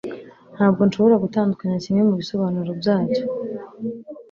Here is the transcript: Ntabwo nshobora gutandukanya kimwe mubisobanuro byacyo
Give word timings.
Ntabwo 0.55 0.81
nshobora 0.87 1.21
gutandukanya 1.23 1.77
kimwe 1.83 2.01
mubisobanuro 2.07 2.71
byacyo 2.81 3.23